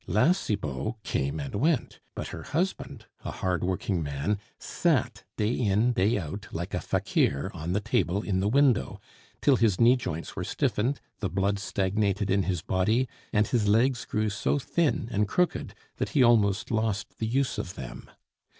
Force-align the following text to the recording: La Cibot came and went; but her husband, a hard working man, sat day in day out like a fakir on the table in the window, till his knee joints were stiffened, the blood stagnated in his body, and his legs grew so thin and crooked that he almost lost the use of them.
La 0.07 0.31
Cibot 0.31 0.95
came 1.03 1.39
and 1.39 1.53
went; 1.53 1.99
but 2.15 2.29
her 2.29 2.41
husband, 2.41 3.05
a 3.23 3.29
hard 3.29 3.63
working 3.63 4.01
man, 4.01 4.39
sat 4.57 5.23
day 5.37 5.53
in 5.53 5.93
day 5.93 6.17
out 6.17 6.47
like 6.51 6.73
a 6.73 6.81
fakir 6.81 7.51
on 7.53 7.73
the 7.73 7.79
table 7.79 8.23
in 8.23 8.39
the 8.39 8.49
window, 8.49 8.99
till 9.43 9.57
his 9.57 9.79
knee 9.79 9.95
joints 9.95 10.35
were 10.35 10.43
stiffened, 10.43 10.99
the 11.19 11.29
blood 11.29 11.59
stagnated 11.59 12.31
in 12.31 12.41
his 12.41 12.63
body, 12.63 13.07
and 13.31 13.49
his 13.49 13.67
legs 13.67 14.03
grew 14.05 14.31
so 14.31 14.57
thin 14.57 15.07
and 15.11 15.27
crooked 15.27 15.75
that 15.97 16.09
he 16.09 16.23
almost 16.23 16.71
lost 16.71 17.19
the 17.19 17.27
use 17.27 17.59
of 17.59 17.75
them. 17.75 18.09